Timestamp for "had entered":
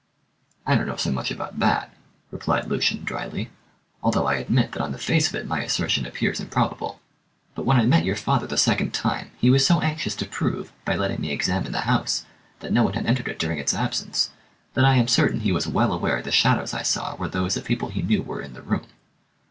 12.93-13.27